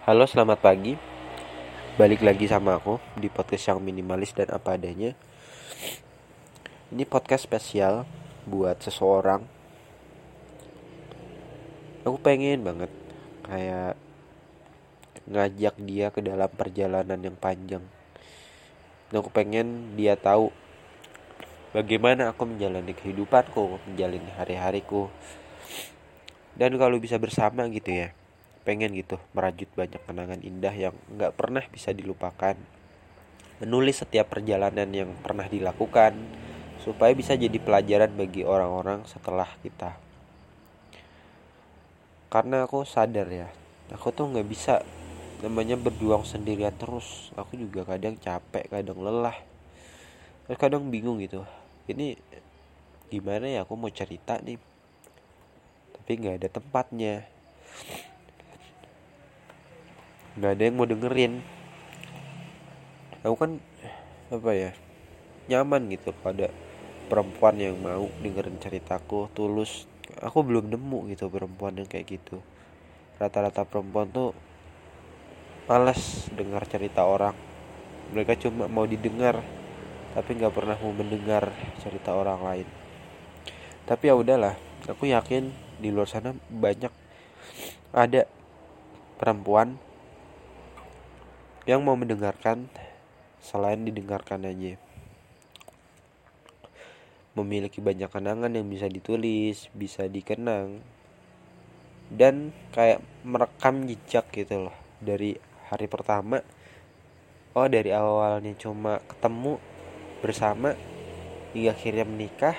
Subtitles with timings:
[0.00, 0.96] Halo, selamat pagi.
[2.00, 5.12] Balik lagi sama aku di podcast yang minimalis dan apa adanya.
[6.88, 8.08] Ini podcast spesial
[8.48, 9.44] buat seseorang.
[12.08, 12.88] Aku pengen banget
[13.44, 14.00] kayak
[15.28, 17.84] ngajak dia ke dalam perjalanan yang panjang.
[19.12, 20.48] Dan aku pengen dia tahu
[21.76, 25.12] bagaimana aku menjalani kehidupanku, menjalani hari-hariku.
[26.56, 28.16] Dan kalau bisa bersama gitu ya
[28.60, 32.56] pengen gitu merajut banyak kenangan indah yang nggak pernah bisa dilupakan.
[33.60, 36.16] Menulis setiap perjalanan yang pernah dilakukan
[36.80, 39.96] supaya bisa jadi pelajaran bagi orang-orang setelah kita.
[42.32, 43.48] Karena aku sadar ya
[43.90, 44.80] aku tuh nggak bisa
[45.42, 47.34] namanya berjuang sendirian terus.
[47.34, 49.36] Aku juga kadang capek kadang lelah
[50.46, 51.42] terus kadang bingung gitu.
[51.90, 52.14] Ini
[53.10, 54.58] gimana ya aku mau cerita nih?
[55.96, 57.26] Tapi nggak ada tempatnya
[60.40, 61.44] nggak ada yang mau dengerin.
[63.20, 63.60] Aku kan
[64.32, 64.72] apa ya
[65.52, 66.48] nyaman gitu pada
[67.12, 69.84] perempuan yang mau dengerin ceritaku tulus.
[70.24, 72.40] Aku belum nemu gitu perempuan yang kayak gitu.
[73.20, 74.32] Rata-rata perempuan tuh
[75.68, 77.36] malas dengar cerita orang.
[78.16, 79.44] Mereka cuma mau didengar
[80.16, 81.52] tapi nggak pernah mau mendengar
[81.84, 82.68] cerita orang lain.
[83.84, 84.56] Tapi ya udahlah
[84.88, 86.90] aku yakin di luar sana banyak
[87.92, 88.24] ada
[89.20, 89.89] perempuan
[91.70, 92.66] yang mau mendengarkan
[93.38, 94.74] selain didengarkan aja.
[97.38, 100.82] Memiliki banyak kenangan yang bisa ditulis bisa dikenang
[102.10, 104.74] dan kayak merekam jejak gitu loh.
[104.98, 105.38] Dari
[105.70, 106.42] hari pertama
[107.54, 109.62] oh dari awalnya cuma ketemu
[110.26, 110.74] bersama
[111.54, 112.58] hingga akhirnya menikah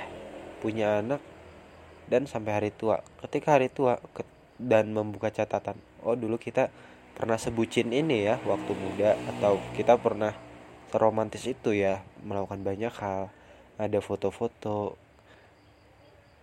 [0.63, 1.19] punya anak
[2.07, 3.03] dan sampai hari tua.
[3.19, 3.99] Ketika hari tua
[4.55, 5.75] dan membuka catatan
[6.07, 6.71] oh dulu kita
[7.15, 10.33] pernah sebucin ini ya waktu muda atau kita pernah
[10.91, 13.31] seromantis itu ya melakukan banyak hal.
[13.79, 14.99] Ada foto-foto.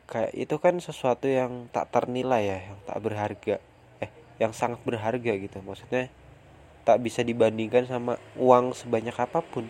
[0.08, 3.56] Kayak itu kan sesuatu yang tak ternilai ya yang tak berharga.
[4.00, 5.60] Eh yang sangat berharga gitu.
[5.60, 6.08] Maksudnya
[6.88, 9.68] tak bisa dibandingkan sama uang sebanyak apa pun.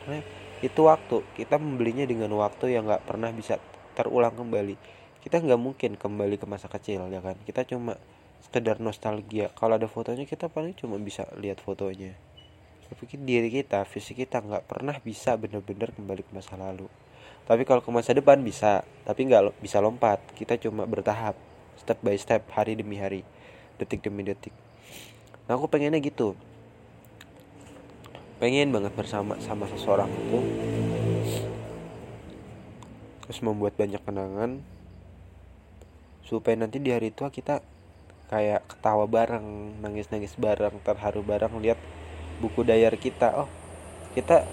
[0.00, 0.24] Karena
[0.64, 1.20] itu waktu.
[1.36, 3.60] Kita membelinya dengan waktu yang nggak pernah bisa
[3.92, 4.74] terulang kembali.
[5.20, 7.36] Kita nggak mungkin kembali ke masa kecil ya kan?
[7.44, 8.00] Kita cuma
[8.42, 9.50] sekedar nostalgia.
[9.54, 12.14] Kalau ada fotonya kita paling cuma bisa lihat fotonya.
[12.90, 16.86] Tapi diri kita fisik kita nggak pernah bisa benar-benar kembali ke masa lalu.
[17.44, 18.86] Tapi kalau ke masa depan bisa.
[19.04, 20.22] Tapi nggak bisa lompat.
[20.38, 21.36] Kita cuma bertahap
[21.80, 23.26] step by step hari demi hari
[23.76, 24.54] detik demi detik.
[25.50, 26.38] Nah aku pengennya gitu.
[28.38, 30.38] Pengen banget bersama sama seseorang itu.
[33.26, 34.62] Terus membuat banyak kenangan.
[36.24, 37.60] Supaya nanti di hari tua kita
[38.28, 41.78] kayak ketawa bareng nangis-nangis bareng terharu bareng lihat
[42.40, 43.44] buku dayar kita.
[43.44, 43.48] Oh
[44.14, 44.46] kita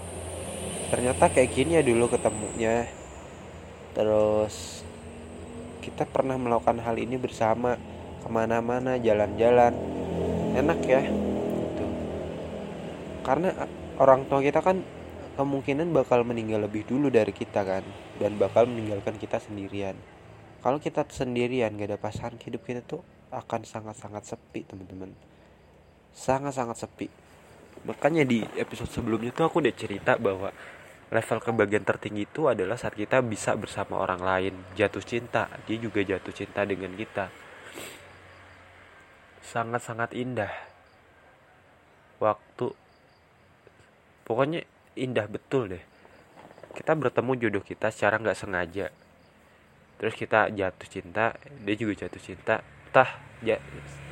[0.92, 2.90] ternyata kayak gini ya dulu ketemunya.
[3.96, 4.84] Terus
[5.82, 7.76] kita pernah melakukan hal ini bersama
[8.22, 9.74] ke mana-mana jalan-jalan.
[10.52, 11.84] Enak ya gitu.
[13.24, 13.54] Karena
[13.96, 14.84] orang tua kita kan
[15.32, 17.84] kemungkinan bakal meninggal lebih dulu dari kita kan
[18.20, 19.96] dan bakal meninggalkan kita sendirian.
[20.62, 25.10] Kalau kita sendirian gak ada pasangan hidup kita tuh akan sangat-sangat sepi teman-teman.
[26.12, 27.08] Sangat-sangat sepi.
[27.88, 30.52] Makanya di episode sebelumnya tuh aku udah cerita bahwa
[31.12, 35.48] level kebahagiaan tertinggi itu adalah saat kita bisa bersama orang lain jatuh cinta.
[35.64, 37.32] Dia juga jatuh cinta dengan kita.
[39.40, 40.52] Sangat-sangat indah
[42.20, 42.70] waktu.
[44.22, 44.62] Pokoknya
[44.94, 45.84] indah betul deh.
[46.72, 48.86] Kita bertemu jodoh kita secara nggak sengaja.
[50.00, 53.08] Terus kita jatuh cinta dia juga jatuh cinta tah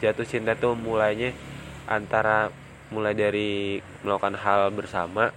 [0.01, 1.37] jatuh cinta tuh mulainya
[1.85, 2.49] antara
[2.91, 5.31] mulai dari melakukan hal bersama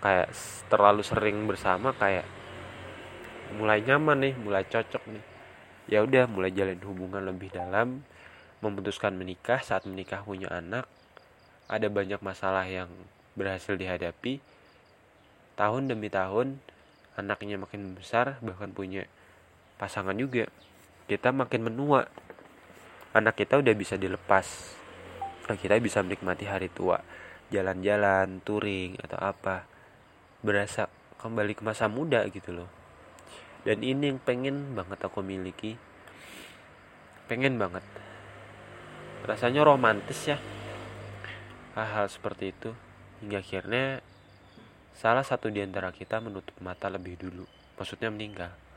[0.00, 0.32] kayak
[0.72, 2.24] terlalu sering bersama kayak
[3.54, 5.24] mulai nyaman nih mulai cocok nih.
[5.90, 8.00] Ya udah mulai jalin hubungan lebih dalam
[8.64, 10.88] memutuskan menikah saat menikah punya anak.
[11.68, 12.88] Ada banyak masalah yang
[13.36, 14.40] berhasil dihadapi.
[15.58, 16.56] Tahun demi tahun
[17.18, 19.04] anaknya makin besar bahkan punya
[19.76, 20.48] pasangan juga
[21.10, 22.06] kita makin menua.
[23.10, 24.46] Anak kita udah bisa dilepas.
[25.50, 27.02] Kita bisa menikmati hari tua.
[27.50, 29.66] Jalan-jalan touring atau apa.
[30.46, 30.86] Berasa
[31.18, 32.70] kembali ke masa muda gitu loh.
[33.66, 35.74] Dan ini yang pengen banget aku miliki.
[37.26, 37.82] Pengen banget.
[39.26, 40.38] Rasanya romantis ya.
[41.74, 42.70] Hal-hal seperti itu.
[43.18, 43.98] Hingga akhirnya
[44.94, 47.50] salah satu di antara kita menutup mata lebih dulu.
[47.74, 48.69] Maksudnya meninggal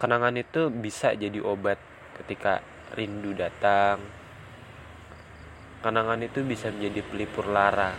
[0.00, 1.76] kenangan itu bisa jadi obat
[2.16, 2.64] ketika
[2.96, 4.00] rindu datang.
[5.84, 7.92] Kenangan itu bisa menjadi pelipur lara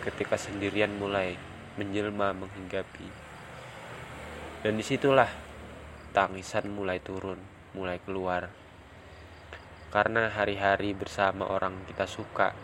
[0.00, 1.36] ketika sendirian mulai
[1.76, 3.08] menjelma menghinggapi.
[4.64, 5.28] Dan di situlah
[6.16, 7.36] tangisan mulai turun
[7.76, 8.48] mulai keluar.
[9.92, 12.56] Karena hari-hari bersama orang kita suka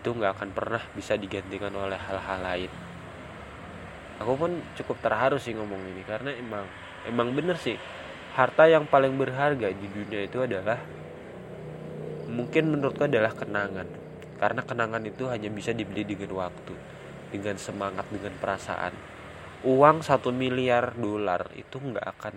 [0.00, 2.93] itu nggak akan pernah bisa digantikan oleh hal-hal lain
[4.24, 6.64] aku pun cukup terharu sih ngomong ini karena emang
[7.04, 7.76] emang bener sih.
[8.32, 10.80] Harta yang paling berharga di dunia itu adalah
[12.32, 13.86] mungkin menurutku adalah kenangan.
[14.40, 16.74] Karena kenangan itu hanya bisa dibeli dengan waktu
[17.30, 18.96] dengan semangat dengan perasaan.
[19.62, 22.34] Uang satu miliar dolar itu nggak akan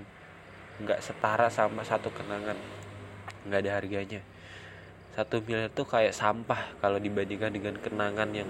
[0.84, 2.60] nggak setara sama satu kenangan.
[3.48, 4.22] Nggak ada harganya.
[5.16, 8.50] Satu miliar itu kayak sampah kalau dibandingkan dengan kenangan yang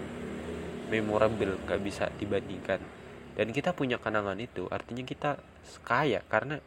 [0.92, 2.97] memorable nggak bisa dibandingkan
[3.38, 5.38] dan kita punya kenangan itu artinya kita
[5.86, 6.58] kaya karena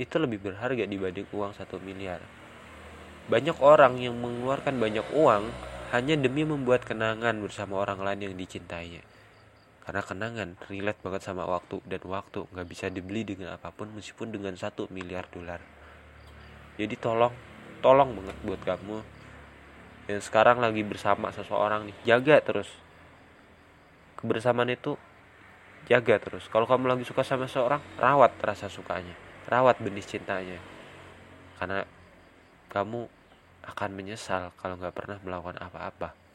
[0.00, 2.22] itu lebih berharga dibanding uang satu miliar.
[3.28, 5.52] Banyak orang yang mengeluarkan banyak uang
[5.92, 9.04] hanya demi membuat kenangan bersama orang lain yang dicintainya.
[9.84, 14.32] Karena kenangan relate banget sama waktu dan waktu nggak bisa dibeli dengan apa pun meskipun
[14.32, 15.60] dengan satu miliar dolar.
[16.78, 17.34] Jadi tolong
[17.82, 18.96] tolong banget buat kamu
[20.08, 22.70] yang sekarang lagi bersama seseorang nih jaga terus.
[24.16, 24.96] Kebersamaan itu
[25.88, 26.44] jaga terus.
[26.52, 29.16] Kalau kamu lagi suka sama seseorang rawat rasa sukanya.
[29.48, 30.60] Rawat benih cintanya.
[31.56, 31.82] Karena
[32.68, 33.08] kamu
[33.64, 36.27] akan menyesal kalau nggak pernah melakukan apa-apa